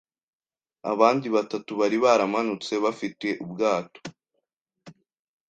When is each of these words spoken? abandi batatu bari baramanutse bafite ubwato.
abandi 0.91 1.27
batatu 1.35 1.71
bari 1.79 1.97
baramanutse 2.05 2.73
bafite 2.83 3.27
ubwato. 3.43 3.99